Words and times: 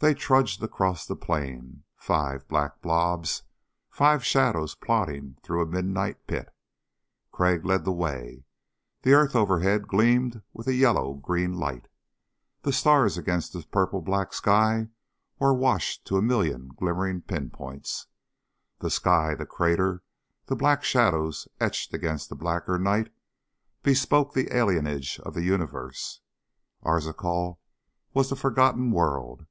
They 0.00 0.12
trudged 0.12 0.60
across 0.60 1.06
the 1.06 1.14
plain 1.14 1.84
five 1.94 2.48
black 2.48 2.80
blobs, 2.82 3.44
five 3.88 4.24
shadows 4.24 4.74
plodding 4.74 5.36
through 5.44 5.62
a 5.62 5.66
midnight 5.70 6.26
pit. 6.26 6.52
Crag 7.30 7.64
led 7.64 7.84
the 7.84 7.92
way. 7.92 8.44
The 9.02 9.12
earth 9.12 9.36
overhead 9.36 9.86
gleamed 9.86 10.42
with 10.52 10.66
a 10.66 10.74
yellow 10.74 11.12
green 11.14 11.52
light. 11.52 11.86
The 12.62 12.72
stars 12.72 13.16
against 13.16 13.52
the 13.52 13.62
purple 13.70 14.02
black 14.02 14.32
sky 14.34 14.88
were 15.38 15.54
washed 15.54 16.04
to 16.06 16.16
a 16.16 16.22
million 16.22 16.70
glimmering 16.76 17.20
pinpoints. 17.20 18.08
The 18.80 18.90
sky, 18.90 19.36
the 19.36 19.46
crater, 19.46 20.02
the 20.46 20.56
black 20.56 20.82
shadows 20.82 21.46
etched 21.60 21.94
against 21.94 22.30
the 22.30 22.34
blacker 22.34 22.80
night 22.80 23.10
bespoke 23.84 24.34
the 24.34 24.46
alienage 24.50 25.20
of 25.20 25.34
the 25.34 25.44
universe. 25.44 26.20
Arzachel 26.82 27.60
was 28.12 28.28
the 28.28 28.34
forgotten 28.34 28.90
world. 28.90 29.46